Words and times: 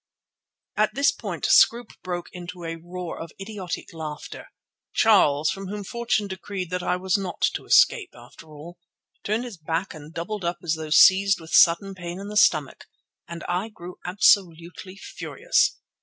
At 0.77 0.95
this 0.95 1.11
point 1.11 1.45
Scroope 1.45 1.91
broke 2.01 2.29
into 2.33 2.63
a 2.63 2.75
roar 2.75 3.19
of 3.19 3.31
idiotic 3.39 3.93
laughter. 3.93 4.47
Charles, 4.93 5.51
from 5.51 5.67
whom 5.67 5.83
Fortune 5.83 6.25
decreed 6.27 6.71
that 6.71 6.81
I 6.81 6.95
was 6.95 7.19
not 7.19 7.41
to 7.53 7.65
escape, 7.67 8.09
after 8.15 8.47
all, 8.51 8.79
turned 9.23 9.43
his 9.43 9.57
back 9.57 9.93
and 9.93 10.11
doubled 10.11 10.43
up 10.43 10.57
as 10.63 10.73
though 10.73 10.89
seized 10.89 11.39
with 11.39 11.51
sudden 11.53 11.93
pain 11.93 12.19
in 12.19 12.29
the 12.29 12.35
stomach, 12.35 12.85
and 13.27 13.43
I 13.47 13.69
grew 13.69 13.97
absolutely 14.03 14.97
furious. 14.97 15.77